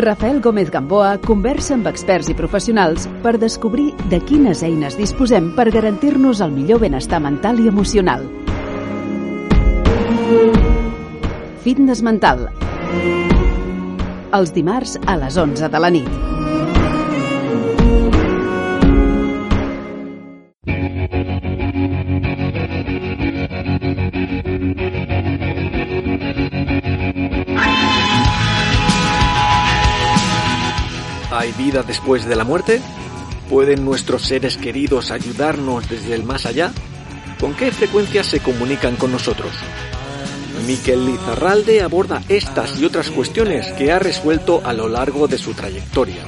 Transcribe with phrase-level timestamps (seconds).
[0.00, 5.68] Rafael Gómez Gamboa conversa amb experts i professionals per descobrir de quines eines disposem per
[5.74, 8.24] garantir-nos el millor benestar mental i emocional.
[11.60, 12.46] Fitness mental.
[14.32, 16.39] Els dimarts a les 11 de la nit.
[31.70, 32.80] Vida después de la muerte?
[33.48, 36.72] ¿Pueden nuestros seres queridos ayudarnos desde el más allá?
[37.38, 39.52] ¿Con qué frecuencia se comunican con nosotros?
[40.66, 45.54] Miquel Lizarralde aborda estas y otras cuestiones que ha resuelto a lo largo de su
[45.54, 46.22] trayectoria,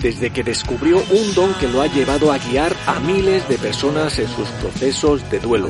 [0.00, 4.18] desde que descubrió un don que lo ha llevado a guiar a miles de personas
[4.20, 5.68] en sus procesos de duelo.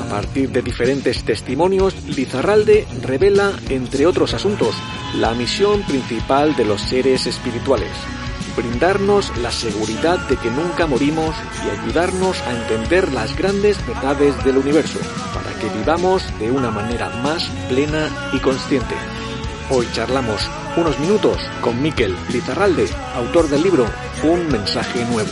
[0.00, 4.74] A partir de diferentes testimonios, Lizarralde revela, entre otros asuntos,
[5.16, 7.92] la misión principal de los seres espirituales,
[8.56, 14.58] brindarnos la seguridad de que nunca morimos y ayudarnos a entender las grandes verdades del
[14.58, 14.98] universo,
[15.34, 18.94] para que vivamos de una manera más plena y consciente.
[19.70, 23.86] Hoy charlamos unos minutos con Miquel Lizarralde, autor del libro
[24.22, 25.30] Un mensaje nuevo.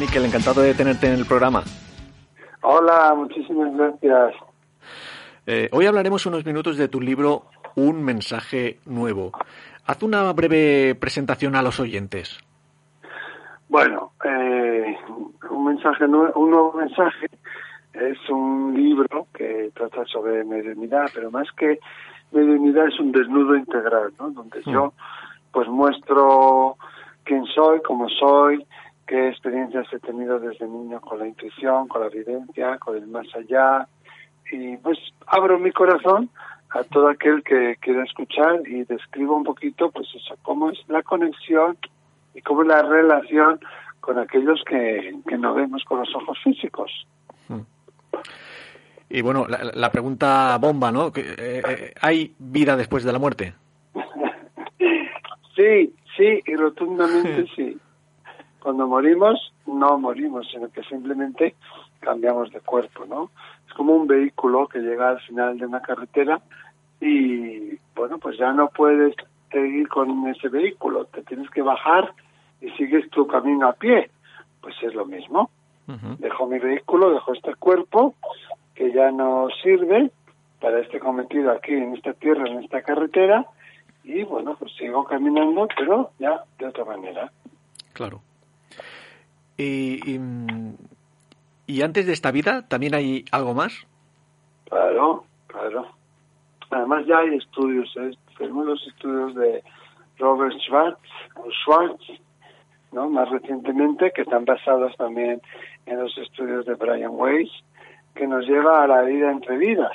[0.00, 1.62] Encantado de tenerte en el programa.
[2.62, 4.34] Hola, muchísimas gracias.
[5.46, 7.44] Eh, hoy hablaremos unos minutos de tu libro
[7.74, 9.32] Un mensaje nuevo.
[9.86, 12.38] Haz una breve presentación a los oyentes.
[13.68, 14.96] Bueno, eh,
[15.50, 17.26] un mensaje nuevo, un nuevo mensaje
[17.92, 21.80] es un libro que trata sobre mediunidad, pero más que
[22.30, 24.30] mediunidad es un desnudo integral, ¿no?
[24.30, 24.70] Donde mm.
[24.70, 24.92] yo
[25.52, 26.76] pues muestro
[27.24, 28.64] quién soy, cómo soy,
[29.06, 33.26] qué experiencias he tenido desde niño con la intuición, con la evidencia, con el más
[33.34, 33.86] allá.
[34.50, 36.30] Y pues abro mi corazón
[36.70, 41.02] a todo aquel que quiera escuchar y describo un poquito, pues eso, cómo es la
[41.02, 41.76] conexión
[42.34, 43.60] y cómo es la relación
[44.00, 46.90] con aquellos que, que no vemos con los ojos físicos.
[49.14, 51.08] Y bueno, la, pregunta bomba, ¿no?
[51.08, 53.52] Eh, eh, ¿Hay vida después de la muerte?
[55.54, 57.78] sí, sí, y rotundamente sí.
[58.62, 61.56] Cuando morimos, no morimos, sino que simplemente
[61.98, 63.30] cambiamos de cuerpo, ¿no?
[63.66, 66.40] Es como un vehículo que llega al final de una carretera
[67.00, 69.16] y, bueno, pues ya no puedes
[69.50, 72.12] seguir con ese vehículo, te tienes que bajar
[72.60, 74.10] y sigues tu camino a pie.
[74.60, 75.50] Pues es lo mismo.
[76.18, 78.14] Dejo mi vehículo, dejo este cuerpo
[78.74, 80.10] que ya no sirve
[80.60, 83.44] para este cometido aquí en esta tierra, en esta carretera,
[84.04, 87.30] y bueno, pues sigo caminando, pero ya de otra manera.
[87.92, 88.20] Claro.
[89.62, 90.20] Y,
[91.66, 93.86] y, antes de esta vida, ¿también hay algo más?
[94.68, 95.86] Claro, claro.
[96.70, 98.10] Además ya hay estudios, ¿eh?
[98.38, 99.62] tenemos los estudios de
[100.18, 101.00] Robert Schwartz,
[101.62, 102.04] Schwartz,
[102.92, 103.08] ¿no?
[103.08, 105.40] Más recientemente, que están basados también
[105.86, 107.50] en los estudios de Brian Weiss,
[108.14, 109.92] que nos lleva a la vida entre vidas.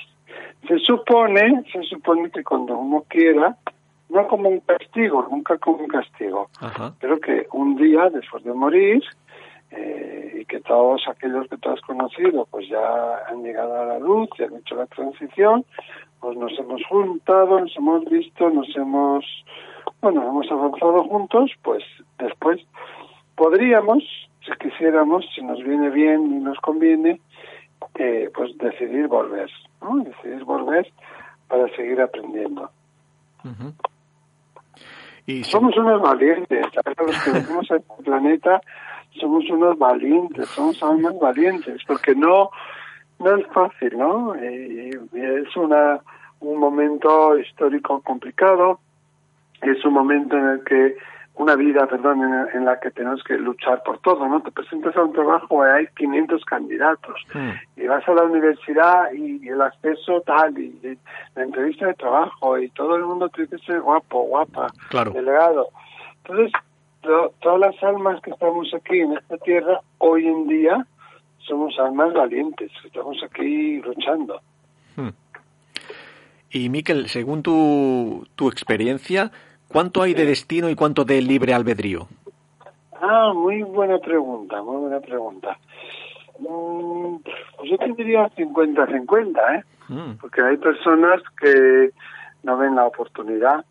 [0.67, 3.57] Se supone, se supone que cuando uno quiera,
[4.09, 6.49] no como un castigo, nunca como un castigo,
[6.99, 9.03] pero que un día después de morir
[9.71, 13.99] eh, y que todos aquellos que tú has conocido pues ya han llegado a la
[13.99, 15.65] luz y han hecho la transición,
[16.19, 19.25] pues nos hemos juntado, nos hemos visto, nos hemos,
[20.01, 21.83] bueno, hemos avanzado juntos, pues
[22.17, 22.59] después
[23.35, 24.03] podríamos,
[24.45, 27.19] si quisiéramos, si nos viene bien y nos conviene,
[27.95, 29.49] eh, pues decidir volver.
[30.03, 30.91] Decidir volver
[31.47, 32.69] para seguir aprendiendo.
[35.43, 38.61] Somos unos valientes, los que vivimos en el planeta
[39.19, 42.51] somos unos valientes, somos almas valientes, porque no
[43.19, 44.35] no es fácil, ¿no?
[44.35, 45.99] Y, es una
[46.39, 48.79] un momento histórico complicado,
[49.61, 50.95] es un momento en el que
[51.37, 52.21] una vida, perdón,
[52.53, 54.41] en, la que tenemos que luchar por todo, ¿no?
[54.41, 57.79] Te presentas a un trabajo y hay 500 candidatos mm.
[57.81, 60.97] y vas a la universidad y, el acceso tal y,
[61.35, 65.11] la entrevista de trabajo y todo el mundo tiene que ser guapo, guapa, claro.
[65.11, 65.67] delegado.
[66.25, 66.51] Entonces,
[67.39, 70.85] todas las almas que estamos aquí en esta tierra hoy en día
[71.39, 74.41] somos almas valientes, estamos aquí luchando.
[74.95, 75.09] Hmm.
[76.49, 79.31] Y Miquel, según tu, tu experiencia,
[79.67, 82.07] ¿Cuánto hay de destino y cuánto de libre albedrío?
[83.01, 85.57] Ah, muy buena pregunta, muy buena pregunta.
[86.39, 87.17] Mm,
[87.57, 89.63] pues yo te diría 50-50, ¿eh?
[89.89, 90.17] Mm.
[90.19, 91.91] Porque hay personas que
[92.43, 93.65] no ven la oportunidad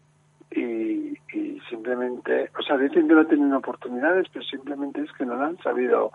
[0.50, 5.36] y, y, simplemente, o sea, dicen que no tienen oportunidades, pero simplemente es que no
[5.36, 6.12] la han sabido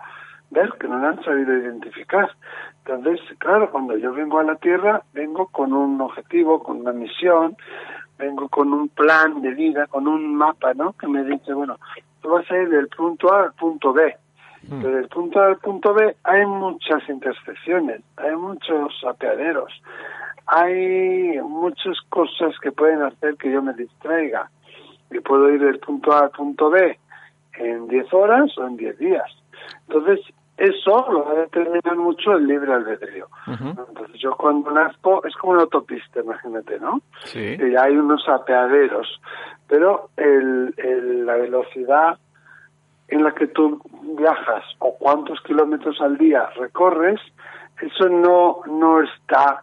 [0.50, 2.30] ver, que no la han sabido identificar.
[2.84, 7.56] Entonces, claro, cuando yo vengo a la Tierra, vengo con un objetivo, con una misión,
[8.22, 10.92] vengo con un plan de vida, con un mapa, ¿no?
[10.92, 11.78] Que me dice, bueno,
[12.20, 14.16] tú vas a ir del punto A al punto B.
[14.68, 14.80] Mm.
[14.80, 19.72] Pero del punto A al punto B hay muchas intersecciones, hay muchos apeaderos,
[20.46, 24.48] hay muchas cosas que pueden hacer que yo me distraiga.
[25.10, 26.98] Y puedo ir del punto A al punto B
[27.58, 29.30] en 10 horas o en 10 días.
[29.88, 30.20] Entonces,
[30.56, 33.26] eso lo va a determinar mucho el libre albedrío.
[33.46, 37.00] Entonces yo cuando nazco es como una autopista, imagínate, ¿no?
[37.24, 37.56] Sí.
[37.58, 39.20] Y hay unos apeaderos,
[39.66, 42.18] pero el, el, la velocidad
[43.08, 43.80] en la que tú
[44.16, 47.20] viajas o cuántos kilómetros al día recorres,
[47.80, 49.62] eso no, no está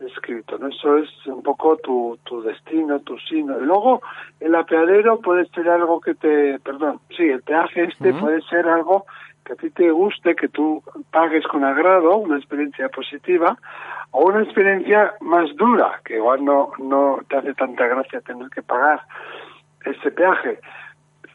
[0.00, 0.68] escrito, ¿no?
[0.68, 3.58] Eso es un poco tu, tu destino, tu signo.
[3.58, 4.02] Y luego
[4.40, 9.06] el apeadero puede ser algo que te, perdón, sí, el peaje este puede ser algo
[9.46, 10.82] que a ti te guste, que tú
[11.12, 13.56] pagues con agrado, una experiencia positiva,
[14.10, 18.62] o una experiencia más dura, que igual no, no te hace tanta gracia tener que
[18.62, 19.02] pagar
[19.84, 20.58] ese peaje.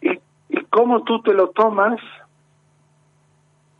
[0.02, 2.00] Y, y cómo tú te lo tomas,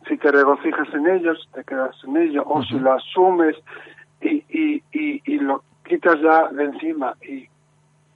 [0.08, 3.56] si te regocijas en ello, si te quedas en ello, o si lo asumes
[4.20, 7.48] y, y, y, y lo quitas ya de encima y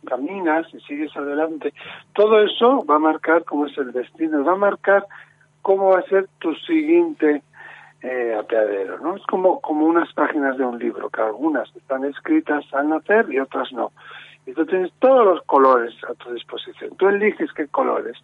[0.07, 1.75] caminas y sigues adelante,
[2.15, 5.05] todo eso va a marcar cómo es el destino, va a marcar
[5.67, 7.43] cómo va a ser tu siguiente
[8.01, 9.17] eh, apeadero, ¿no?
[9.17, 13.41] Es como, como unas páginas de un libro, que algunas están escritas al nacer y
[13.41, 13.91] otras no.
[14.47, 16.97] Y tú tienes todos los colores a tu disposición.
[16.97, 18.17] Tú eliges qué colores,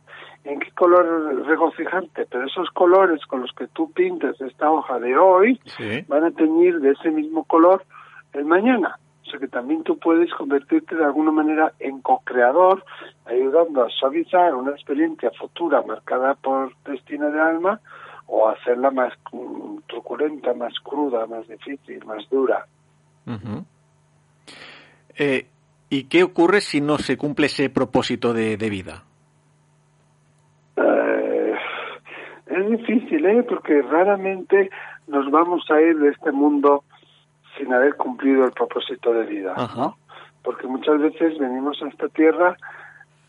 [0.44, 5.18] en qué color regocijarte, pero esos colores con los que tú pintes esta hoja de
[5.18, 5.61] hoy
[6.06, 7.84] van a teñir de ese mismo color
[8.34, 9.00] el mañana
[9.38, 12.84] que también tú puedes convertirte de alguna manera en co-creador,
[13.24, 17.80] ayudando a suavizar una experiencia futura marcada por destino de alma
[18.26, 19.12] o hacerla más
[19.86, 22.66] truculenta, más cruda, más difícil, más dura.
[25.16, 25.46] Eh,
[25.90, 29.04] ¿Y qué ocurre si no se cumple ese propósito de, vida?
[30.76, 31.54] Eh,
[32.46, 33.42] es difícil, ¿eh?
[33.42, 34.70] Porque raramente
[35.06, 36.84] nos vamos a ir de este mundo
[37.56, 39.54] sin haber cumplido el propósito de vida,
[40.42, 42.56] Porque muchas veces venimos a esta tierra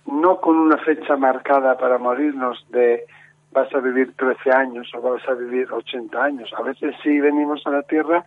[0.06, 3.06] no con una fecha marcada para morirnos de,
[3.54, 6.52] vas a vivir 13 años o vas a vivir 80 años.
[6.58, 8.26] A veces sí venimos a la Tierra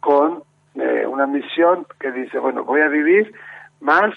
[0.00, 0.42] con
[0.74, 3.32] eh, una misión que dice, bueno, voy a vivir
[3.80, 4.14] más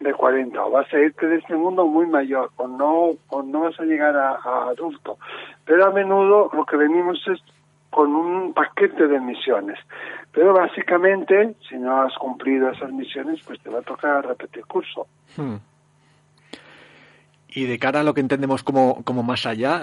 [0.00, 3.60] de 40 o vas a irte de este mundo muy mayor o no o no
[3.60, 5.16] vas a llegar a, a adulto.
[5.64, 7.40] Pero a menudo lo que venimos es
[7.92, 9.78] con un paquete de misiones.
[10.32, 15.06] Pero básicamente, si no has cumplido esas misiones, pues te va a tocar repetir curso.
[15.36, 15.56] Hmm.
[17.54, 19.82] Y de cara a lo que entendemos como, como más allá,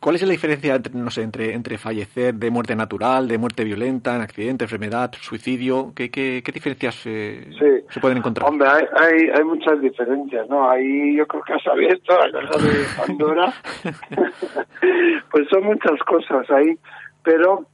[0.00, 4.14] ¿cuál es la diferencia no sé, entre, entre fallecer de muerte natural, de muerte violenta,
[4.14, 5.92] en accidente, enfermedad, suicidio?
[5.96, 7.48] ¿Qué, qué, qué diferencias eh,
[7.88, 8.46] se pueden encontrar?
[8.46, 10.68] Hombre, hay, hay, hay, muchas diferencias, ¿no?
[10.68, 13.54] Ahí yo creo que has abierto la cosa de Pandora.
[15.30, 16.78] pues son muchas cosas ahí,
[17.26, 17.66] pero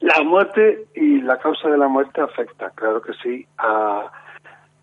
[0.00, 4.10] la muerte y la causa de la muerte afecta, claro que sí, a...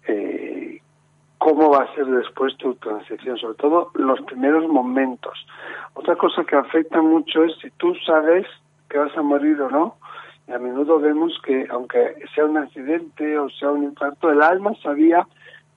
[0.07, 0.79] Eh,
[1.39, 5.33] cómo va a ser después tu transición, sobre todo los primeros momentos.
[5.95, 8.45] Otra cosa que afecta mucho es si tú sabes
[8.89, 9.95] que vas a morir o no.
[10.47, 14.73] Y a menudo vemos que, aunque sea un accidente o sea un infarto, el alma
[14.83, 15.27] sabía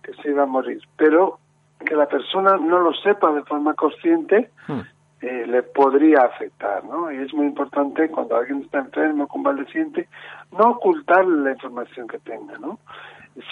[0.03, 1.39] que se iba a morir, pero
[1.85, 4.81] que la persona no lo sepa de forma consciente, hmm.
[5.23, 7.13] Eh, le podría afectar, ¿no?
[7.13, 10.09] Y es muy importante cuando alguien está enfermo, convaleciente,
[10.53, 12.79] no ocultarle la información que tenga, ¿no?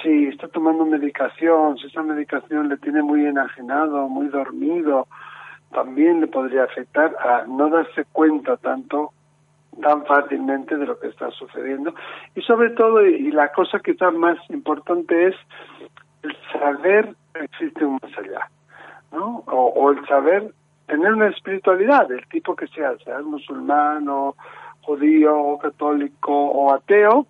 [0.03, 5.07] si está tomando medicación, si esa medicación le tiene muy enajenado, muy dormido,
[5.73, 9.13] también le podría afectar a no darse cuenta tanto
[9.83, 11.95] tan fácilmente de lo que está sucediendo
[12.35, 15.37] y sobre todo y la cosa quizás más importante es
[16.23, 18.51] el saber que existe un más allá
[19.13, 20.53] no o, o el saber
[20.89, 24.35] tener una espiritualidad del tipo que sea sea musulmán o
[24.83, 27.27] judío o católico o ateo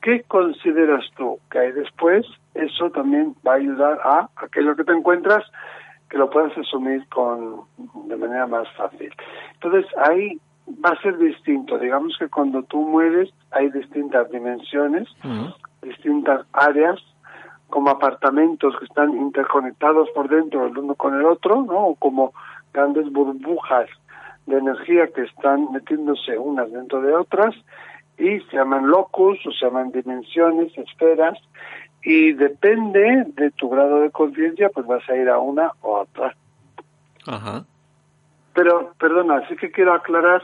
[0.00, 2.24] ¿Qué consideras tú que hay después?
[2.54, 5.44] Eso también va a ayudar a aquello que te encuentras
[6.08, 7.62] que lo puedas asumir con
[8.06, 9.12] de manera más fácil.
[9.54, 10.40] Entonces ahí
[10.84, 11.78] va a ser distinto.
[11.78, 15.08] Digamos que cuando tú mueres hay distintas dimensiones,
[15.82, 16.98] distintas áreas,
[17.68, 21.88] como apartamentos que están interconectados por dentro el uno con el otro, ¿no?
[21.88, 22.32] O como
[22.72, 23.88] grandes burbujas
[24.46, 27.54] de energía que están metiéndose unas dentro de otras
[28.16, 31.38] y se llaman locus o se llaman dimensiones, esferas,
[32.02, 36.00] y depende de tu grado de conciencia, pues vas a ir a una o a
[36.02, 36.34] otra.
[37.26, 37.64] Ajá.
[38.54, 40.42] Pero, perdona, sí que quiero aclarar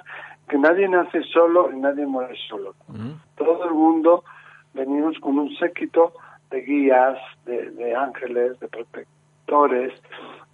[0.49, 2.75] que nadie nace solo y nadie muere solo.
[3.37, 4.25] Todo el mundo
[4.75, 6.13] venimos con un séquito
[6.51, 9.09] de guías, de, de ángeles, de protectores,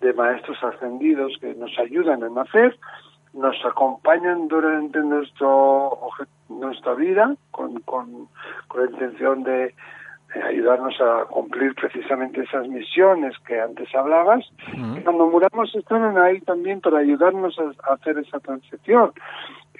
[0.01, 2.79] de maestros ascendidos que nos ayudan a nacer
[3.33, 5.99] nos acompañan durante nuestro
[6.49, 8.29] nuestra vida con, con,
[8.67, 9.75] con la intención de
[10.49, 14.45] ayudarnos a cumplir precisamente esas misiones que antes hablabas.
[15.05, 19.13] Cuando muramos están ahí también para ayudarnos a, hacer esa transición.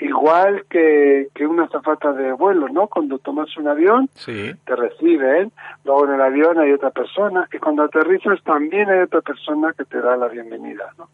[0.01, 2.87] Igual que, que una zafata de vuelo, ¿no?
[2.87, 5.53] Cuando tomas un avión, te reciben,
[5.85, 9.85] luego en el avión hay otra persona, y cuando aterrizas también hay otra persona que
[9.85, 11.11] te da la bienvenida, ¿no?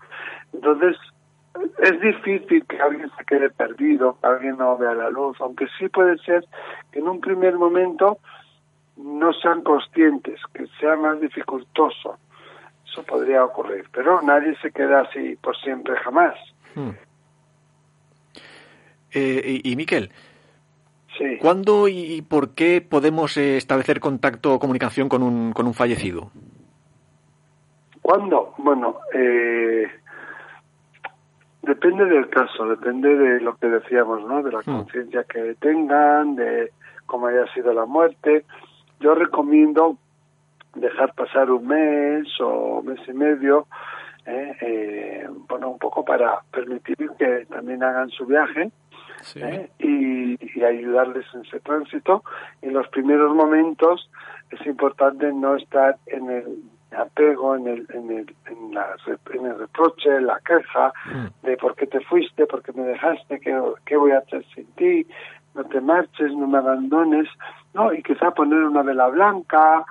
[0.52, 0.96] Entonces,
[1.78, 5.88] es difícil que alguien se quede perdido, que alguien no vea la luz, aunque sí
[5.88, 6.44] puede ser
[6.92, 8.18] que en un primer momento
[8.96, 12.18] no sean conscientes, que sea más dificultoso.
[12.84, 16.34] Eso podría ocurrir, pero nadie se queda así por siempre jamás.
[16.74, 16.90] Hmm.
[19.12, 20.10] Eh, y, Miquel,
[21.40, 26.30] ¿cuándo y por qué podemos eh, establecer contacto o comunicación con un, con un fallecido?
[28.02, 28.54] ¿Cuándo?
[28.58, 29.88] Bueno, eh,
[31.66, 34.40] Depende del caso, depende de lo que decíamos, ¿no?
[34.40, 34.64] De la hmm.
[34.64, 36.70] conciencia que tengan, de
[37.06, 38.44] cómo haya sido la muerte.
[39.00, 39.98] Yo recomiendo
[40.76, 43.66] dejar pasar un mes o mes y medio,
[44.26, 44.56] ¿eh?
[44.60, 48.70] Eh, bueno, un poco para permitir que también hagan su viaje
[49.34, 49.70] ¿eh?
[49.78, 52.22] y, y, ayudarles en ese tránsito.
[52.62, 54.10] En los primeros momentos
[54.50, 56.62] es importante no estar en el
[56.96, 58.96] apego en el, en el, en, la,
[59.32, 61.46] en el reproche, en la queja mm.
[61.46, 64.66] de por qué te fuiste, por qué me dejaste, qué, qué voy a hacer sin
[64.72, 65.06] ti,
[65.54, 67.28] no te marches, no me abandones,
[67.74, 67.92] ¿no?
[67.92, 69.84] Y quizá poner una vela blanca,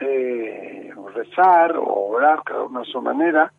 [0.00, 3.52] eh, o rezar, o orar, cada uno a su manera,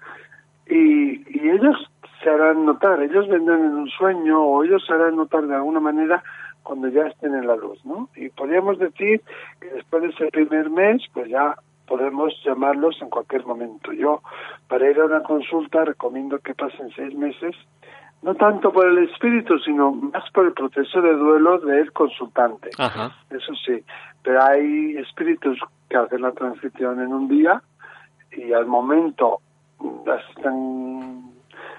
[0.67, 1.89] y, y ellos
[2.23, 5.79] se harán notar, ellos vendrán en un sueño, o ellos se harán notar de alguna
[5.79, 6.23] manera
[6.63, 8.09] cuando ya estén en la luz, ¿no?
[8.15, 9.21] Y podríamos decir
[9.61, 11.55] que después de ese primer mes, pues ya
[11.87, 13.93] podemos llamarlos en cualquier momento.
[13.93, 14.21] Yo,
[14.67, 17.55] para ir a una consulta, recomiendo que pasen seis meses,
[18.21, 22.71] no tanto por el espíritu, sino más por el proceso de duelo del consultante.
[23.29, 23.83] Eso sí,
[24.23, 25.59] pero hay espíritus
[25.89, 27.61] que hacen la transición en un día
[28.35, 29.39] y al momento
[30.05, 31.36] las están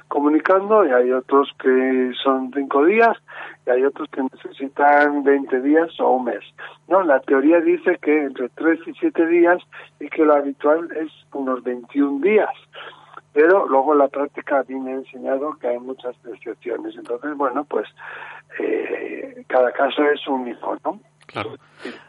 [0.09, 3.17] comunicando y hay otros que son cinco días
[3.67, 6.43] y hay otros que necesitan 20 días o un mes.
[6.89, 9.59] No, la teoría dice que entre 3 y 7 días
[10.01, 12.51] y que lo habitual es unos 21 días.
[13.33, 16.97] Pero luego la práctica a mí me ha enseñado que hay muchas excepciones.
[16.97, 17.87] Entonces, bueno, pues
[18.59, 21.01] eh, cada caso es único, ¿no?
[21.27, 21.57] Claro.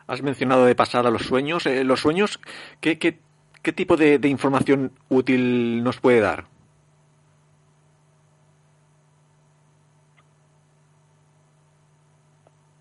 [0.07, 1.65] Has mencionado de pasada los sueños.
[1.65, 2.39] Eh, ¿Los sueños
[2.79, 3.19] qué, qué,
[3.61, 6.45] qué tipo de, de información útil nos puede dar?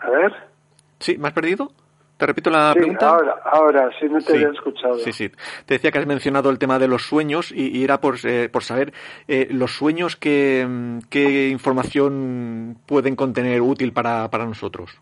[0.08, 0.32] A ver.
[1.00, 1.70] Sí, ¿me has perdido?
[2.16, 3.10] ¿Te repito la Sí, pregunta?
[3.10, 4.98] ahora, ahora, sí me te Sí, había escuchado.
[4.98, 5.30] Sí, sí.
[5.66, 8.48] Te decía que has mencionado el tema de los sueños y, y era por, eh,
[8.48, 8.92] por saber
[9.28, 10.66] eh, los sueños qué,
[11.10, 14.98] qué información pueden contener útil para, para nosotros.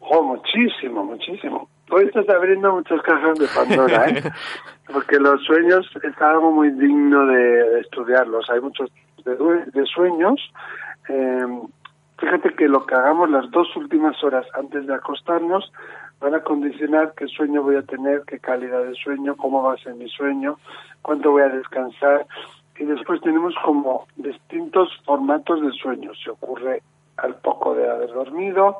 [0.00, 1.68] Oh, muchísimo, muchísimo.
[1.90, 4.22] Hoy estás abriendo muchas cajas de Pandora, ¿eh?
[4.92, 8.48] Porque los sueños es algo muy digno de, de estudiarlos.
[8.50, 8.90] Hay muchos
[9.24, 10.40] de, de sueños.
[11.08, 11.46] Eh,
[12.18, 15.72] fíjate que lo que hagamos las dos últimas horas antes de acostarnos
[16.20, 19.78] van a condicionar qué sueño voy a tener, qué calidad de sueño, cómo va a
[19.78, 20.58] ser mi sueño,
[21.02, 22.26] cuánto voy a descansar.
[22.78, 26.12] Y después tenemos como distintos formatos de sueño.
[26.14, 26.82] Se ocurre
[27.18, 28.78] al poco de haber dormido,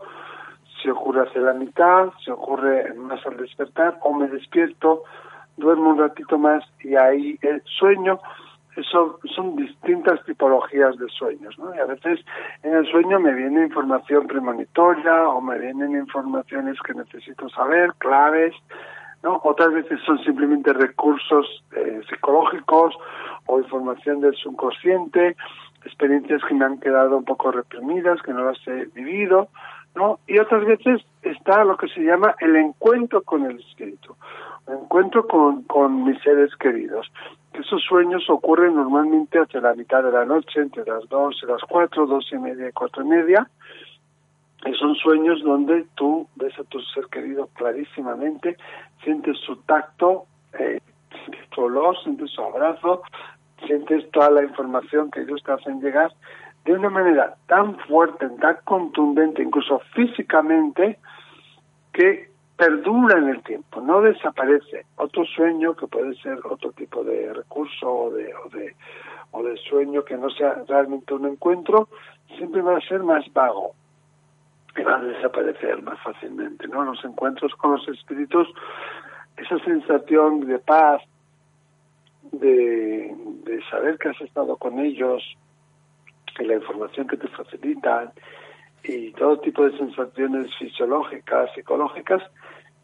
[0.82, 5.04] se ocurre hacia la mitad, se ocurre más al despertar, o me despierto,
[5.56, 8.20] duermo un ratito más y ahí el sueño,
[8.76, 11.74] eso son distintas tipologías de sueños, ¿no?
[11.74, 12.20] Y a veces
[12.62, 18.54] en el sueño me viene información premonitoria o me vienen informaciones que necesito saber, claves,
[19.22, 19.40] ¿no?
[19.44, 22.94] Otras veces son simplemente recursos eh, psicológicos
[23.46, 25.36] o información del subconsciente,
[25.84, 29.48] experiencias que me han quedado un poco reprimidas, que no las he vivido,
[29.94, 30.18] ¿no?
[30.26, 34.14] Y otras veces está lo que se llama el encuentro con el espíritu,
[34.68, 37.10] el encuentro con, con mis seres queridos.
[37.58, 41.62] Esos sueños ocurren normalmente hacia la mitad de la noche, entre las dos y las
[41.62, 43.48] cuatro, dos y media y cuatro y media.
[44.66, 48.56] Y son sueños donde tú ves a tu ser querido clarísimamente,
[49.02, 50.26] sientes su tacto,
[50.58, 50.80] eh,
[51.10, 53.02] sientes su olor, sientes su abrazo,
[53.66, 56.12] sientes toda la información que ellos te hacen llegar
[56.66, 60.98] de una manera tan fuerte, tan contundente, incluso físicamente,
[61.92, 64.86] que perdura en el tiempo, no desaparece.
[64.96, 68.74] Otro sueño que puede ser otro tipo de recurso o de, o de,
[69.32, 71.88] o de sueño que no sea realmente un encuentro,
[72.36, 73.72] siempre va a ser más vago
[74.76, 76.66] y va a desaparecer más fácilmente.
[76.68, 76.84] ¿no?
[76.84, 78.48] Los encuentros con los espíritus,
[79.36, 81.02] esa sensación de paz,
[82.32, 83.14] de,
[83.44, 85.22] de saber que has estado con ellos,
[86.38, 88.12] y la información que te facilitan,
[88.84, 92.22] y todo tipo de sensaciones fisiológicas, psicológicas,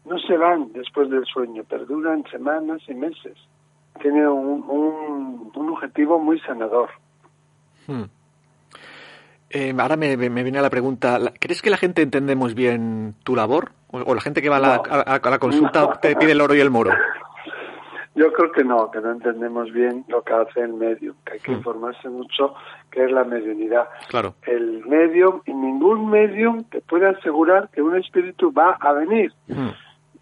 [0.05, 3.37] no se van después del sueño, perduran semanas y meses.
[4.01, 6.89] Tiene un, un, un objetivo muy sanador.
[7.87, 8.03] Hmm.
[9.49, 13.35] Eh, ahora me, me viene la pregunta, ¿la- ¿crees que la gente entendemos bien tu
[13.35, 13.71] labor?
[13.91, 14.83] ¿O, o la gente que va a la, No.
[14.89, 15.93] a, a la consulta No.
[16.01, 16.91] te pide el oro y el moro?
[18.15, 21.39] Yo creo que no, que no entendemos bien lo que hace el medio, que hay
[21.39, 21.55] que Mm.
[21.55, 22.53] informarse mucho
[22.91, 23.87] qué es la mediunidad.
[24.07, 24.35] Claro.
[24.45, 29.31] El medium y ningún medium te puede asegurar que un espíritu va a venir.
[29.47, 29.69] Hmm.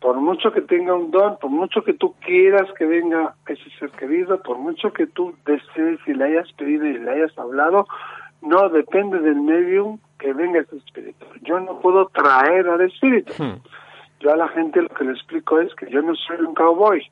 [0.01, 3.91] Por mucho que tenga un don, por mucho que tú quieras que venga ese ser
[3.91, 7.85] querido, por mucho que tú desees y le hayas pedido y le hayas hablado,
[8.41, 11.23] no depende del medium que venga ese espíritu.
[11.43, 13.31] Yo no puedo traer al espíritu.
[13.37, 13.61] Hmm.
[14.19, 17.03] Yo a la gente lo que le explico es que yo no soy un cowboy.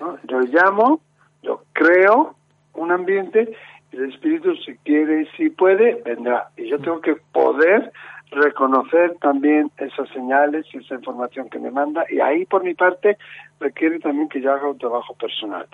[0.00, 0.18] ¿no?
[0.24, 1.00] Yo llamo,
[1.42, 2.34] yo creo
[2.74, 3.56] un ambiente
[3.92, 6.48] y el espíritu si quiere y si puede, vendrá.
[6.56, 7.92] Y yo tengo que poder
[8.30, 13.18] reconocer también esas señales y esa información que me manda y ahí por mi parte
[13.60, 15.66] requiere también que yo haga un trabajo personal.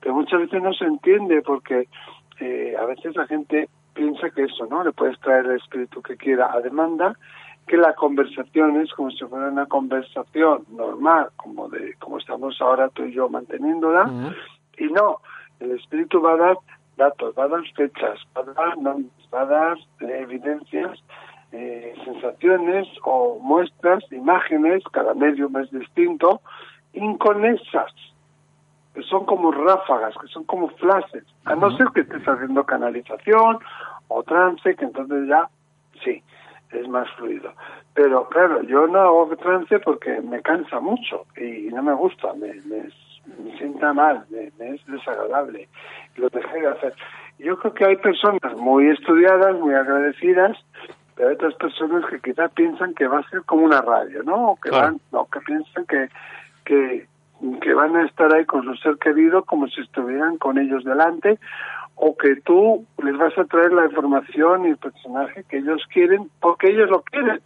[0.00, 1.88] Pero muchas veces no se entiende porque
[2.40, 4.84] eh, a veces la gente piensa que eso, ¿no?
[4.84, 7.16] Le puedes traer el espíritu que quiera a demanda,
[7.66, 12.88] que la conversación es como si fuera una conversación normal, como de como estamos ahora
[12.90, 14.34] tú y yo manteniéndola,
[14.78, 15.20] y no,
[15.60, 16.56] el espíritu va a dar
[16.96, 21.02] datos, va a dar fechas, va a dar nombres, va a dar eh, evidencias,
[21.58, 26.42] eh, sensaciones o muestras, imágenes, cada medium es distinto,
[26.92, 27.92] inconexas,
[28.94, 33.58] que son como ráfagas, que son como flashes, a no ser que estés haciendo canalización
[34.08, 35.48] o trance, que entonces ya,
[36.04, 36.22] sí,
[36.72, 37.52] es más fluido.
[37.94, 42.52] Pero claro, yo no hago trance porque me cansa mucho y no me gusta, me,
[42.66, 42.82] me,
[43.42, 45.68] me sienta mal, me, me es desagradable.
[46.16, 46.94] Lo dejé de hacer.
[47.38, 50.58] Yo creo que hay personas muy estudiadas, muy agradecidas,
[51.16, 54.50] pero hay otras personas que quizás piensan que va a ser como una radio, ¿no?
[54.52, 54.86] O que Claro.
[54.88, 56.08] van, no, que piensan que,
[56.64, 57.06] que,
[57.62, 61.38] que van a estar ahí con su ser querido como si estuvieran con ellos delante,
[61.94, 66.30] o que tú les vas a traer la información y el personaje que ellos quieren
[66.40, 67.40] porque ellos lo quieren.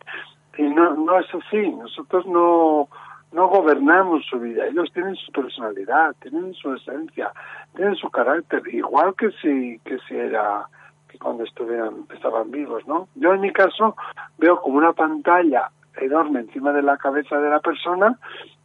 [0.59, 1.71] Y no, no es así.
[1.71, 2.89] Nosotros no,
[3.33, 4.67] no gobernamos su vida.
[4.67, 7.31] Ellos tienen su personalidad, tienen su esencia,
[7.77, 10.67] tienen su carácter, igual que si, que si era
[11.11, 13.09] que cuando estuvieran, estaban vivos, ¿no?
[13.15, 13.97] Yo en mi caso
[14.39, 18.19] veo como una pantalla enorme encima de la cabeza de la persona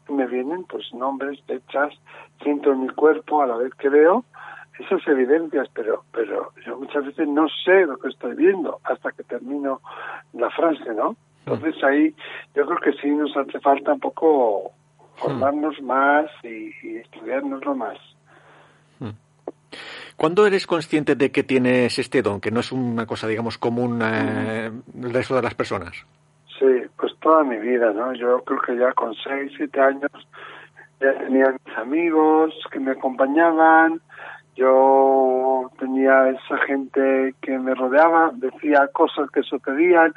[0.08, 1.93] y me vienen pues nombres, fechas,
[2.43, 4.25] siento en mi cuerpo a la vez que veo
[4.79, 9.23] esas evidencias, pero, pero yo muchas veces no sé lo que estoy viendo hasta que
[9.23, 9.81] termino
[10.34, 11.15] la frase, ¿no?
[11.45, 12.13] Entonces ahí
[12.55, 14.71] yo creo que sí nos hace falta un poco
[15.15, 17.97] formarnos más y, y estudiárnoslo más.
[20.15, 24.01] ¿Cuándo eres consciente de que tienes este don, que no es una cosa, digamos, común
[24.01, 26.06] eh, el resto de las personas?
[26.58, 28.13] Sí, pues toda mi vida, ¿no?
[28.13, 30.12] Yo creo que ya con seis, siete años
[31.01, 33.99] ya tenía mis amigos que me acompañaban,
[34.56, 40.13] yo tenía esa gente que me rodeaba, decía cosas que sucedían,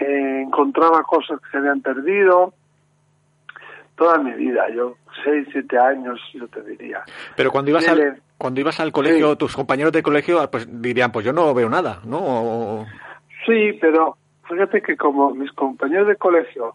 [0.00, 2.52] eh, encontraba cosas que se habían perdido,
[3.96, 7.02] toda mi vida, yo seis, siete años, yo te diría.
[7.36, 11.24] Pero cuando ibas al, cuando ibas al colegio, tus compañeros de colegio pues dirían, pues
[11.24, 12.86] yo no veo nada, ¿no?
[13.46, 14.16] Sí, pero
[14.48, 16.74] fíjate que como mis compañeros de colegio,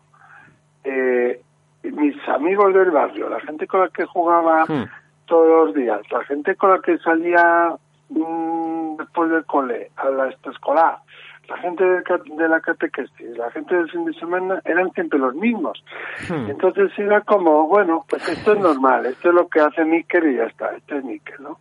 [0.84, 1.42] eh,
[1.84, 4.86] mis amigos del barrio, la gente con la que jugaba hmm.
[5.26, 7.76] todos los días, la gente con la que salía
[8.10, 11.00] mmm, después del cole, a la escolar,
[11.48, 15.84] la gente de, la catequesis, la gente del fin de semana eran siempre los mismos.
[16.30, 16.50] Hmm.
[16.50, 20.38] Entonces era como, bueno, pues esto es normal, esto es lo que hace Miquel y
[20.38, 21.60] ya está, esto es Miquel, ¿no?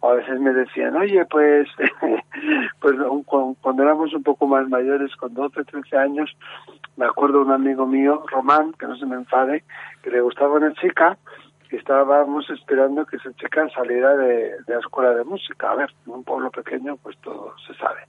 [0.00, 1.68] O a veces me decían, oye, pues,
[2.80, 6.36] pues cuando éramos un poco más mayores, con 12, 13 años,
[6.96, 9.64] me acuerdo un amigo mío, Román, que no se me enfade,
[10.02, 11.16] que le gustaba una chica,
[11.70, 15.72] y estábamos esperando que esa chica saliera de, de la escuela de música.
[15.72, 18.02] A ver, en un pueblo pequeño, pues todo se sabe.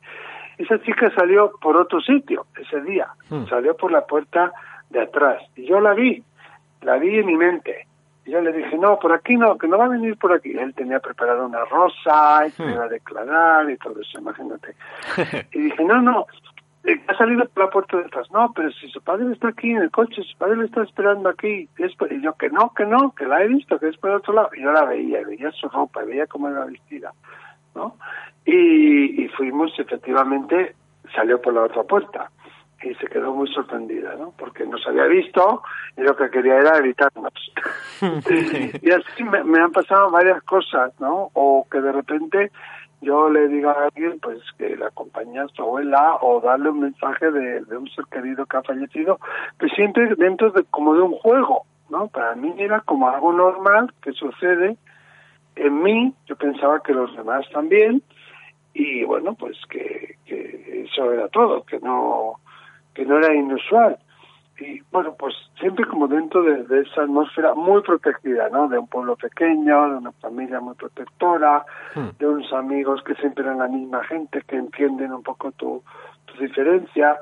[0.58, 3.46] Esa chica salió por otro sitio ese día, hmm.
[3.46, 4.52] salió por la puerta
[4.90, 6.24] de atrás y yo la vi,
[6.82, 7.88] la vi en mi mente.
[8.26, 10.52] Y yo le dije, no, por aquí no, que no va a venir por aquí.
[10.52, 12.70] Él tenía preparado una rosa y se hmm.
[12.70, 14.76] iba a declarar y todo eso, imagínate.
[15.54, 16.26] y dije, no, no,
[16.88, 18.28] eh, ha salido por la puerta de atrás.
[18.32, 21.28] No, pero si su padre está aquí en el coche, su padre le está esperando
[21.28, 21.70] aquí.
[21.78, 24.50] Y yo, que no, que no, que la he visto, que es por otro lado.
[24.56, 27.12] Y yo la veía, veía su ropa, veía cómo era vestida.
[27.78, 27.96] ¿No?
[28.46, 30.76] Y, fuimos, efectivamente,
[31.16, 32.32] salió por la otra puerta
[32.82, 34.34] y se quedó muy sorprendida, ¿no?
[34.38, 35.64] Porque nos había visto
[35.98, 37.34] y lo que quería era evitarnos.
[38.82, 41.30] y así me, han pasado varias cosas, ¿no?
[41.34, 42.52] O que de repente
[43.02, 46.80] yo le diga a alguien, pues, que la acompañe a su abuela o darle un
[46.80, 49.20] mensaje de, de un ser querido que ha fallecido,
[49.60, 52.08] pues siempre dentro de como de un juego, ¿no?
[52.08, 54.78] Para mí era como algo normal que sucede
[55.58, 58.02] en mí, yo pensaba que los demás también,
[58.74, 62.36] y bueno, pues que, que eso era todo, que no,
[62.94, 63.98] que no era inusual.
[64.60, 68.68] Y bueno, pues siempre como dentro de, esa atmósfera muy protegida, ¿no?
[68.68, 72.18] De un pueblo pequeño, de una familia muy protectora, hmm.
[72.18, 75.84] de unos amigos que siempre eran la misma gente, que entienden un poco tu,
[76.26, 77.18] tu diferencia,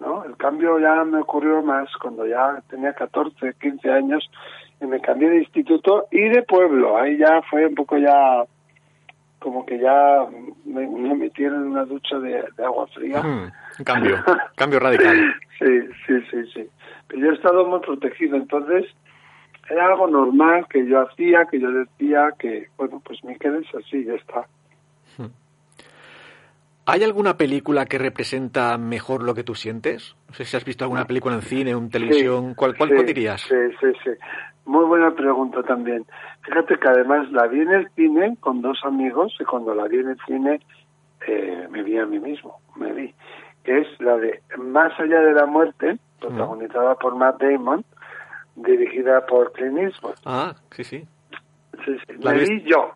[0.00, 0.24] ¿no?
[0.24, 4.30] El cambio ya me ocurrió más cuando ya tenía 14, 15 años
[4.82, 6.96] y me cambié de instituto y de pueblo.
[6.98, 8.44] Ahí ya fue un poco ya,
[9.38, 10.26] como que ya
[10.64, 13.22] me, metieron en una ducha de, agua fría.
[13.84, 14.16] Cambio,
[14.56, 15.34] cambio radical.
[15.58, 16.68] Sí, sí, sí, sí.
[17.06, 18.86] Pero yo he estado muy protegido, entonces
[19.70, 24.04] era algo normal que yo hacía, que yo decía que, bueno, pues me quedes así,
[24.04, 24.46] ya está.
[26.84, 30.16] ¿Hay alguna película que representa mejor lo que tú sientes?
[30.28, 32.54] No sé si has visto alguna película en cine, en televisión.
[32.54, 33.40] ¿Cuál, cuál dirías?
[33.42, 34.10] Sí, sí, sí.
[34.64, 36.06] Muy buena pregunta también.
[36.42, 39.98] Fíjate que además la vi en el cine con dos amigos y cuando la vi
[39.98, 40.60] en el cine
[41.26, 43.14] eh, me vi a mí mismo, me vi.
[43.64, 47.84] Que es la de Más allá de la muerte, protagonizada por Matt Damon,
[48.56, 50.14] dirigida por Clint Eastwood.
[50.24, 51.04] Ah, sí, sí.
[51.84, 52.14] Sí, sí.
[52.20, 52.92] La vi yo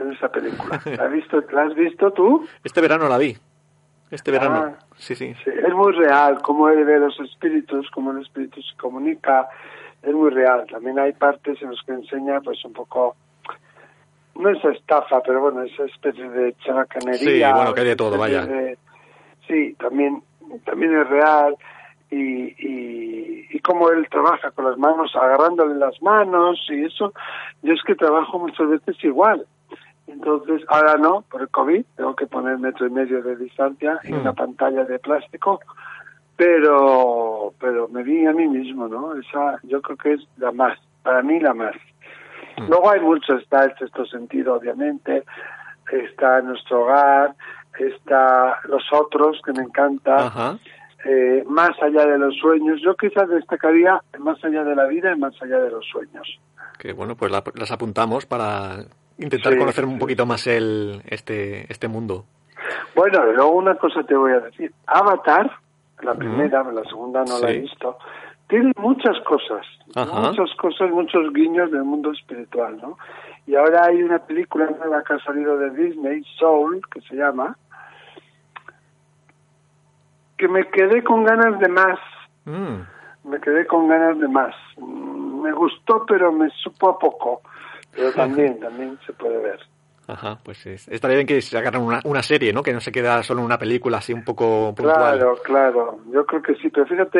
[0.00, 0.80] en, esa película.
[0.96, 2.46] ¿La has, visto, ¿La has visto tú?
[2.64, 3.36] Este verano la vi.
[4.10, 4.74] Este verano.
[4.74, 5.50] Ah, sí, sí, sí.
[5.50, 9.48] Es muy real cómo él ve los espíritus, cómo el espíritu se comunica.
[10.02, 10.66] Es muy real.
[10.70, 13.16] También hay partes en las que enseña, pues, un poco.
[14.36, 17.48] No es estafa, pero bueno, esa especie de chabacanería.
[17.48, 18.46] Sí, bueno, que hay de todo, vaya.
[19.46, 20.22] sí, también,
[20.64, 21.56] también es real
[22.10, 27.12] y, y, y cómo él trabaja con las manos, agarrándole las manos y eso,
[27.62, 29.46] yo es que trabajo muchas veces igual.
[30.06, 34.12] Entonces, ahora no, por el COVID, tengo que poner metro y medio de distancia y
[34.12, 35.60] una pantalla de plástico,
[36.40, 39.14] pero pero me vi a mí mismo, ¿no?
[39.14, 41.74] Esa yo creo que es la más, para mí la más.
[42.56, 42.66] Hmm.
[42.70, 45.24] Luego hay mucho, está el sexto sentido, obviamente,
[45.92, 47.34] está Nuestro Hogar,
[47.78, 50.58] está Los Otros, que me encanta,
[51.04, 52.80] eh, Más allá de los sueños.
[52.82, 56.40] Yo quizás destacaría Más allá de la vida y Más allá de los sueños.
[56.78, 58.84] Que bueno, pues las apuntamos para
[59.18, 62.24] intentar conocer un poquito más el, este, este mundo.
[62.94, 64.72] Bueno, luego una cosa te voy a decir.
[64.86, 65.50] Avatar,
[66.02, 67.98] la primera, la segunda no la he visto,
[68.48, 72.98] tiene muchas cosas, muchas cosas, muchos guiños del mundo espiritual, ¿no?
[73.46, 77.56] Y ahora hay una película nueva que ha salido de Disney, Soul, que se llama,
[80.36, 81.98] que me quedé con ganas de más.
[82.44, 83.28] Mm.
[83.28, 84.54] Me quedé con ganas de más.
[84.78, 87.42] Mm, me gustó, pero me supo a poco.
[87.92, 89.60] Pero también, también se puede ver.
[90.12, 92.62] Ajá, pues estaría bien que se hagan una, una, serie, ¿no?
[92.62, 95.18] Que no se queda solo en una película así un poco puntual.
[95.18, 95.98] Claro, claro.
[96.12, 96.68] Yo creo que sí.
[96.70, 97.18] Pero fíjate,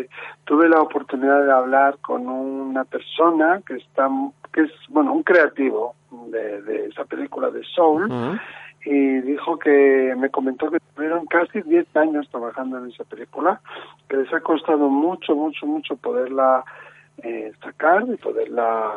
[0.00, 0.08] eh,
[0.44, 4.08] tuve la oportunidad de hablar con una persona que está,
[4.52, 5.94] que es, bueno, un creativo
[6.28, 8.38] de, de esa película de Soul.
[8.84, 13.60] Y dijo que me comentó que tuvieron casi 10 años trabajando en esa película,
[14.08, 16.64] que les ha costado mucho, mucho, mucho poderla
[17.22, 18.92] eh, sacar y poderla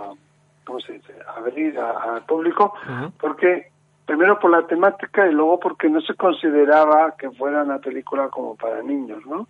[0.70, 2.76] ¿cómo se dice?, abrir al público,
[3.20, 3.72] porque
[4.06, 8.56] primero por la temática y luego porque no se consideraba que fuera una película como
[8.56, 9.48] para niños, ¿no?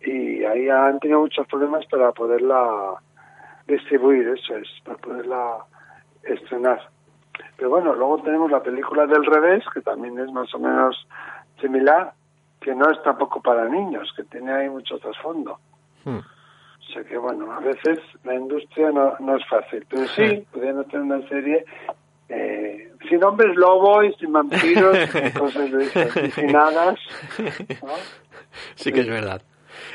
[0.00, 2.94] Y ahí han tenido muchos problemas para poderla
[3.66, 5.64] distribuir, eso es, para poderla
[6.22, 6.80] estrenar.
[7.56, 11.08] Pero bueno, luego tenemos la película del revés, que también es más o menos
[11.60, 12.12] similar,
[12.60, 15.58] que no es tampoco para niños, que tiene ahí mucho trasfondo.
[16.04, 16.20] Hmm.
[16.88, 20.84] O sea que, bueno, a veces la industria no, no es fácil, pero sí, podrían
[20.84, 21.64] tener una serie
[22.28, 26.98] eh, sin hombres lobos, sin vampiros, sin cosas de sin hadas.
[28.74, 29.42] Sí que es verdad.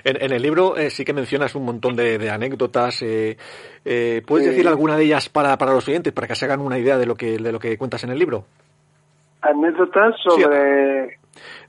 [0.04, 3.02] En, en el libro eh, sí que mencionas un montón de, anécdotas.
[3.02, 3.38] Eh,
[3.86, 6.78] eh, ¿Puedes decir alguna de ellas para, para los oyentes, para que se hagan una
[6.78, 8.45] idea de lo que, de lo que cuentas en el libro?
[9.41, 11.17] Anécdotas sobre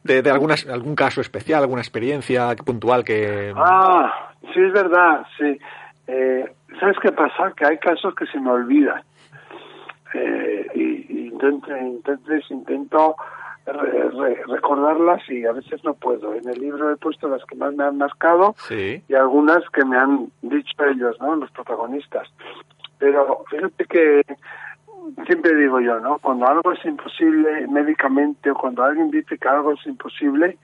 [0.02, 3.52] de, de alguna, algún caso especial, alguna experiencia puntual que...
[3.56, 5.58] Ah, sí, es verdad, sí.
[6.06, 6.44] Eh,
[6.78, 7.52] ¿Sabes qué pasa?
[7.56, 9.02] Que hay casos que se me olvidan.
[10.14, 11.70] Eh, y, intento,
[12.50, 13.16] intento
[14.48, 16.34] recordarlas y a veces no puedo.
[16.34, 19.96] En el libro he puesto las que más me han marcado y algunas que me
[19.96, 21.36] han dicho ellos, ¿no?
[21.36, 22.28] Los protagonistas.
[22.98, 24.22] Pero fíjate que
[25.26, 26.18] siempre digo yo, ¿no?
[26.18, 30.58] Cuando algo es imposible médicamente o cuando alguien dice que algo es imposible,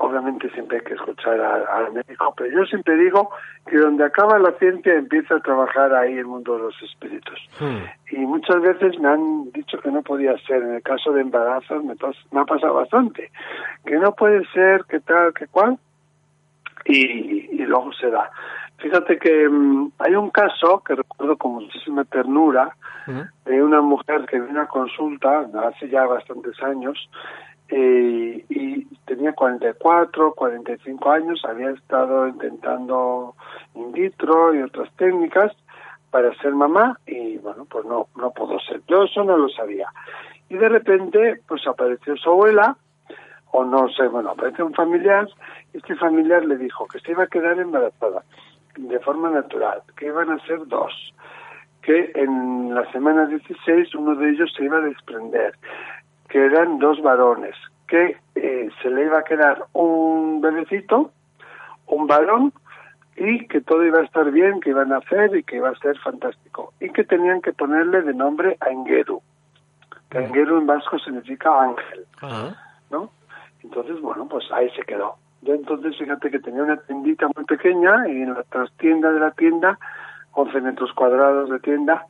[0.00, 3.30] obviamente siempre hay que escuchar al, médico, pero yo siempre digo
[3.66, 7.38] que donde acaba la ciencia empieza a trabajar ahí el mundo de los espíritus.
[7.60, 7.84] Hmm.
[8.10, 11.84] Y muchas veces me han dicho que no podía ser, en el caso de embarazos
[11.84, 11.94] me,
[12.32, 13.30] me ha pasado bastante,
[13.84, 15.78] que no puede ser, que tal, que cual,
[16.86, 18.30] y, y luego se da.
[18.78, 22.74] Fíjate que mm, hay un caso que recuerdo con muchísima ternura
[23.44, 27.10] de una mujer que vino a consulta hace ya bastantes años
[27.70, 33.34] eh, y tenía 44, 45 años, había estado intentando
[33.74, 35.52] in vitro y otras técnicas
[36.10, 38.82] para ser mamá y bueno, pues no, no pudo ser.
[38.88, 39.88] Yo eso no lo sabía.
[40.48, 42.76] Y de repente, pues apareció su abuela,
[43.52, 45.28] o no sé, bueno, apareció un familiar,
[45.72, 48.24] y este familiar le dijo que se iba a quedar embarazada
[48.76, 50.92] de forma natural, que iban a ser dos,
[51.82, 55.54] que en la semana 16 uno de ellos se iba a desprender,
[56.30, 57.54] que eran dos varones,
[57.86, 61.10] que eh, se le iba a quedar un bebecito,
[61.86, 62.52] un varón,
[63.16, 65.74] y que todo iba a estar bien, que iban a hacer y que iba a
[65.74, 66.72] ser fantástico.
[66.80, 69.20] Y que tenían que ponerle de nombre a Engeru,
[70.08, 72.06] que Engeru en vasco significa ángel,
[72.90, 73.10] ¿no?
[73.62, 75.16] Entonces, bueno, pues ahí se quedó.
[75.42, 79.32] Yo entonces, fíjate que tenía una tiendita muy pequeña y en la trastienda de la
[79.32, 79.78] tienda,
[80.32, 82.06] 11 metros cuadrados de tienda,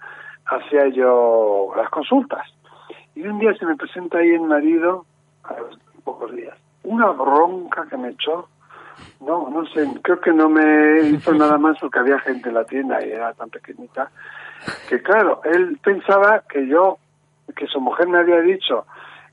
[0.47, 2.47] hacía yo las consultas.
[3.21, 5.05] Y un día se me presenta ahí el marido,
[5.45, 8.49] a los pocos días, una bronca que me echó.
[9.21, 12.65] No, no sé, creo que no me hizo nada más porque había gente en la
[12.65, 14.11] tienda y era tan pequeñita,
[14.89, 16.97] que claro, él pensaba que yo,
[17.55, 18.87] que su mujer me había dicho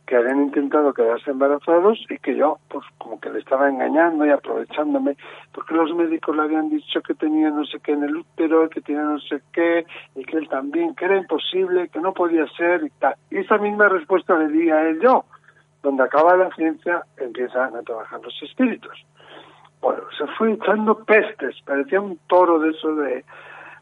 [0.08, 4.30] que habían intentado quedarse embarazados y que yo, pues como que le estaba engañando y
[4.30, 5.18] aprovechándome,
[5.52, 8.80] porque los médicos le habían dicho que tenía no sé qué en el útero, que
[8.80, 12.86] tenía no sé qué, y que él también, que era imposible, que no podía ser
[12.86, 13.16] y tal.
[13.30, 15.26] Y esa misma respuesta le di a él yo.
[15.84, 19.06] Donde acaba la ciencia, empiezan a trabajar los espíritus.
[19.82, 23.26] Bueno, se fue echando pestes, parecía un toro de eso de,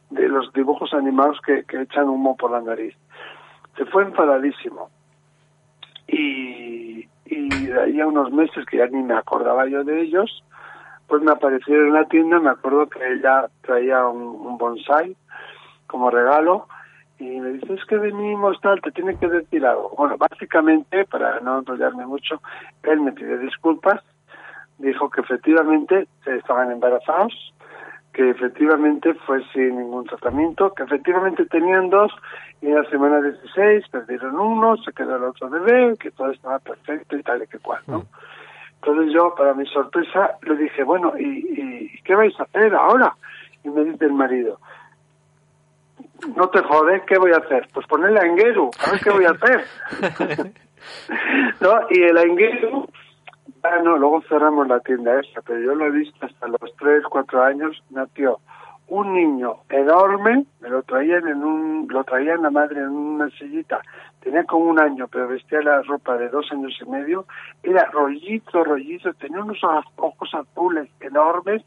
[0.09, 2.95] de los dibujos animados que, que echan humo por la nariz.
[3.77, 4.89] Se fue enfadadísimo
[6.07, 10.43] y, y de ahí a unos meses que ya ni me acordaba yo de ellos,
[11.07, 15.15] pues me aparecieron en la tienda, me acuerdo que ella traía un, bonsai
[15.87, 16.67] como regalo
[17.19, 19.93] y me dice, es que venimos, tal, te tiene que decir algo.
[19.97, 22.41] Bueno, básicamente, para no enrollarme mucho,
[22.83, 24.01] él me pide disculpas,
[24.79, 27.53] dijo que efectivamente estaban embarazados,
[28.15, 32.13] que efectivamente fue sin ningún tratamiento, que efectivamente tenían dos
[32.61, 36.59] y en la semana 16 perdieron uno, se quedó el otro bebé, que todo estaba
[36.59, 37.99] perfecto y tal y que cual, ¿no?
[37.99, 38.07] Mm.
[38.75, 43.13] Entonces yo, para mi sorpresa, le dije, bueno, ¿y, ¿y qué vais a hacer ahora?
[43.65, 44.59] Y me dice el marido,
[46.37, 47.67] no te jodes, ¿qué voy a hacer?
[47.73, 49.65] Pues ponerle a Engueru, a ver qué voy a hacer.
[51.59, 51.79] ¿No?
[51.89, 52.87] Y el Engueru,
[53.69, 57.43] bueno, luego cerramos la tienda esa, pero yo lo he visto hasta los 3, 4
[57.43, 58.39] años, nació
[58.87, 63.81] un niño enorme, me lo traían en un, lo traían la madre en una sillita,
[64.19, 67.25] tenía como un año, pero vestía la ropa de dos años y medio,
[67.63, 69.59] era rollito, rollito, tenía unos
[69.95, 71.63] ojos azules enormes,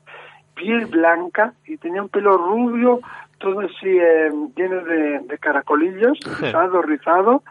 [0.55, 3.01] piel blanca y tenía un pelo rubio,
[3.39, 7.43] todo así eh, lleno de, caracolillos, rizado, rizado.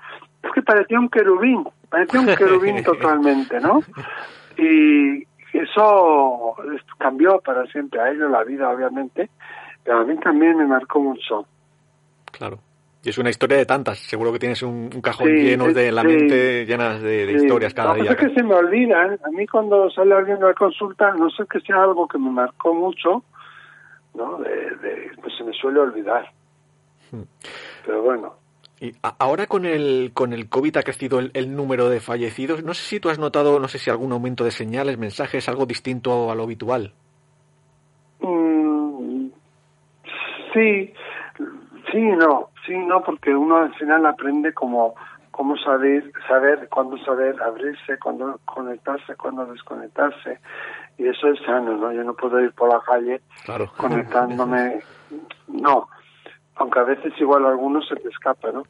[0.44, 3.82] Es que parecía un querubín, parecía un querubín totalmente, ¿no?
[4.58, 5.24] Y
[5.54, 6.56] eso
[6.98, 9.30] cambió para siempre a ellos la vida, obviamente,
[9.84, 11.46] pero a mí también me marcó mucho.
[12.32, 12.60] Claro.
[13.04, 14.00] Y es una historia de tantas.
[14.00, 18.12] Seguro que tienes un, cajón lleno de la mente, llenas de, historias cada día.
[18.12, 19.18] Es que se me olvidan.
[19.24, 22.32] A mí cuando sale alguien a la consulta, no sé que sea algo que me
[22.32, 23.24] marcó mucho,
[24.14, 24.40] ¿no?
[24.40, 26.30] De, pues se me suele olvidar.
[27.12, 27.22] Hmm.
[27.86, 28.47] Pero bueno.
[28.80, 32.64] Y ahora con el con el COVID ha crecido el, número de fallecidos.
[32.64, 35.66] No sé si tú has notado, no sé si algún aumento de señales, mensajes, algo
[35.66, 36.94] distinto a lo habitual.
[38.20, 39.30] Mm,
[40.54, 40.94] sí,
[41.92, 44.94] sí, no, sí, no, porque uno al final aprende como
[45.32, 50.40] cómo saber, saber cuándo saber abrirse, cuándo conectarse, cuándo desconectarse
[50.98, 51.92] y eso es sano, ¿no?
[51.92, 53.22] Yo no puedo ir por la calle
[53.78, 54.82] conectándome,
[55.48, 55.88] no,
[56.58, 58.64] aunque a veces igual a algunos se te escapa, ¿no?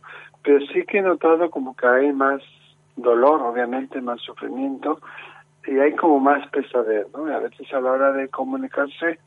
[0.43, 2.41] Pero sí que he notado como que hay más
[2.95, 4.99] dolor, obviamente, más sufrimiento
[5.65, 7.29] y hay como más pesadez, ¿no?
[7.29, 9.19] Y a veces a la hora de comunicarse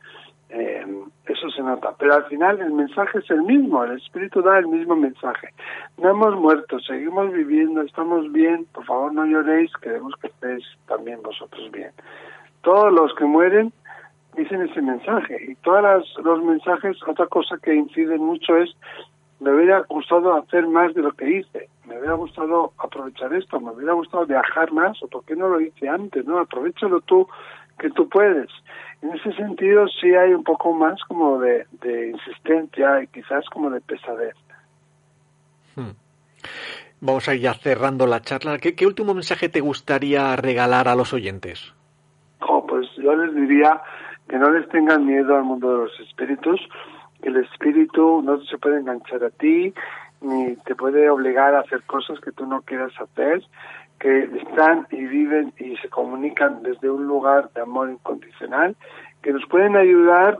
[0.49, 0.85] eh,
[1.25, 1.93] eso se nota.
[1.97, 5.49] Pero al final el mensaje es el mismo, el espíritu da el mismo mensaje.
[5.97, 11.21] No hemos muerto, seguimos viviendo, estamos bien, por favor no lloréis, queremos que estéis también
[11.21, 11.91] vosotros bien
[12.61, 13.73] todos los que mueren
[14.35, 15.37] dicen ese mensaje.
[15.47, 18.69] Y todos los mensajes, otra cosa que incide mucho es,
[19.39, 23.71] me hubiera gustado hacer más de lo que hice, me hubiera gustado aprovechar esto, me
[23.71, 26.37] hubiera gustado viajar más, o por qué no lo hice antes, ¿no?
[26.37, 27.27] Aprovechalo tú,
[27.79, 28.49] que tú puedes.
[29.01, 31.65] En ese sentido sí hay un poco más como de,
[32.11, 34.35] insistencia y quizás como de pesadez.
[35.75, 35.95] Hmm.
[36.99, 38.59] Vamos a ir ya cerrando la charla.
[38.59, 41.73] ¿Qué último mensaje te gustaría regalar a los oyentes?
[42.71, 43.81] pues yo les diría
[44.31, 46.61] que no les tengan miedo al mundo de los espíritus,
[47.21, 49.73] que el espíritu no se puede enganchar a ti,
[50.21, 53.43] ni te puede obligar a hacer cosas que tú no quieras hacer,
[53.99, 58.77] que están y viven y se comunican desde un lugar de amor incondicional,
[59.21, 60.39] que nos pueden ayudar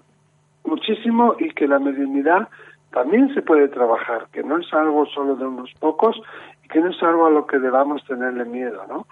[0.63, 2.47] muchísimo y que la mediunidad
[2.93, 6.15] también se puede trabajar, que no es algo solo de unos pocos
[6.63, 9.05] y que no es algo a lo que debamos tenerle miedo, ¿no?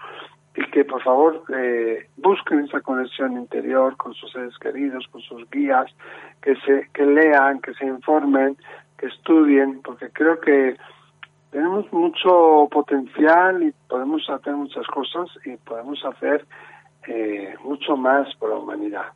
[0.56, 5.48] Y que por favor eh, busquen esa conexión interior con sus seres queridos, con sus
[5.50, 5.86] guías,
[6.42, 8.56] que se que lean, que se informen,
[8.98, 10.76] que estudien, porque creo que
[11.50, 16.44] tenemos mucho potencial y podemos hacer muchas cosas y podemos hacer
[17.06, 19.06] eh, mucho más por la humanidad.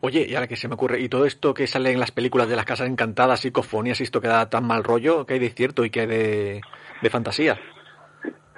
[0.00, 2.48] Oye, y ahora que se me ocurre, y todo esto que sale en las películas
[2.48, 5.50] de las casas encantadas, psicofonías, y esto que da tan mal rollo, ¿qué hay de
[5.50, 6.60] cierto y qué hay de,
[7.00, 7.58] de fantasía?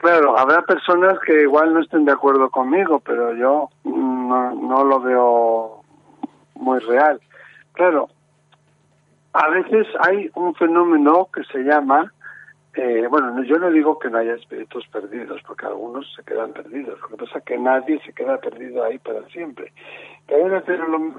[0.01, 4.99] Claro, habrá personas que igual no estén de acuerdo conmigo, pero yo no, no lo
[4.99, 5.83] veo
[6.55, 7.21] muy real.
[7.75, 8.09] Claro,
[9.35, 12.11] a veces hay un fenómeno que se llama,
[12.77, 16.99] eh, bueno, yo no digo que no haya espíritus perdidos, porque algunos se quedan perdidos.
[17.03, 19.71] Lo que pasa es que nadie se queda perdido ahí para siempre.
[20.27, 20.63] Pero hay una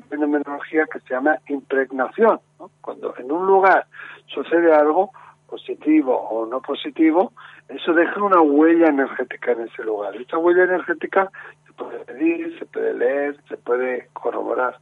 [0.10, 2.40] fenomenología que se llama impregnación.
[2.82, 3.86] Cuando en un lugar
[4.26, 5.12] sucede algo
[5.52, 7.34] positivo o no positivo,
[7.68, 10.16] eso deja una huella energética en ese lugar.
[10.16, 11.30] Esta huella energética
[11.68, 14.78] se puede medir, se puede leer, se puede corroborar,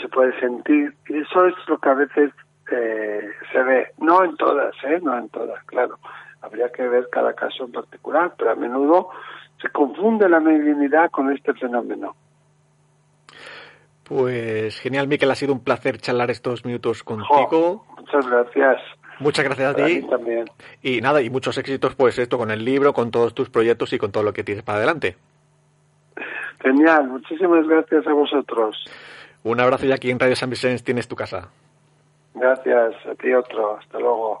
[0.00, 2.30] se puede sentir, y eso es lo que a veces
[2.70, 5.00] eh, se ve, no en todas, ¿eh?
[5.02, 5.98] no en todas, claro.
[6.40, 9.08] Habría que ver cada caso en particular, pero a menudo
[9.60, 12.14] se confunde la mediunidad con este fenómeno.
[14.04, 17.84] Pues genial, Miquel, ha sido un placer charlar estos minutos contigo.
[17.96, 18.80] muchas gracias.
[19.20, 20.02] Muchas gracias a ti.
[20.08, 20.44] también.
[20.82, 23.98] Y nada, y muchos éxitos, pues esto con el libro, con todos tus proyectos y
[23.98, 25.16] con todo lo que tienes para adelante.
[26.60, 28.84] Genial, muchísimas gracias a vosotros.
[29.44, 31.48] Un abrazo y aquí en Radio San Vicente tienes tu casa.
[32.34, 33.78] Gracias, a ti otro.
[33.78, 34.40] Hasta luego.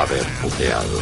[0.00, 1.00] haber puteado.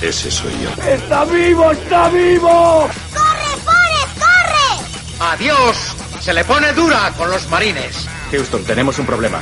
[0.00, 0.82] Ese soy yo.
[0.84, 1.72] ¡Está vivo!
[1.72, 2.88] ¡Está vivo!
[3.12, 5.32] ¡Corre, Forrest, corre!
[5.32, 5.76] ¡Adiós!
[6.20, 8.06] Se le pone dura con los marines.
[8.30, 9.40] Houston, tenemos un problema.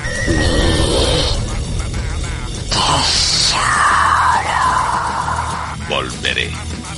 [5.88, 6.50] Volveré.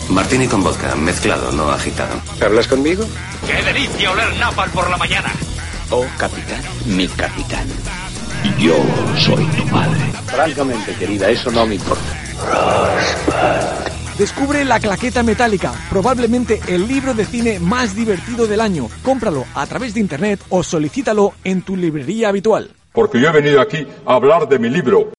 [0.08, 2.20] Martini con vodka, mezclado, no agitado.
[2.40, 3.04] ¿Hablas conmigo?
[3.46, 5.32] ¡Qué delicia oler napal por la mañana!
[5.90, 7.68] Oh, capitán, mi capitán.
[8.58, 8.76] Yo
[9.16, 10.17] soy tu padre.
[10.28, 12.04] Francamente, querida, eso no me importa.
[14.18, 18.88] Descubre La Claqueta Metálica, probablemente el libro de cine más divertido del año.
[19.02, 22.70] Cómpralo a través de internet o solicítalo en tu librería habitual.
[22.92, 25.12] Porque yo he venido aquí a hablar de mi libro.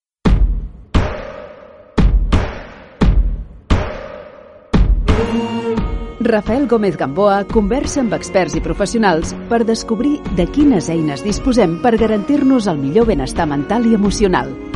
[6.19, 11.95] Rafael Gómez Gamboa conversa amb experts i professionals per descobrir de quines eines disposem per
[11.97, 14.68] garantir-nos el millor benestar mental i emocional.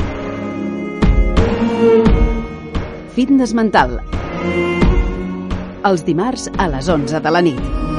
[3.14, 3.92] Fitness mental.
[5.86, 7.93] Els dimarts a les 11 de la nit.